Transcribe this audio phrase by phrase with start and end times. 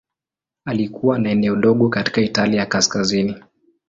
[0.65, 3.35] Alikuwa na eneo dogo katika Italia ya Kaskazini.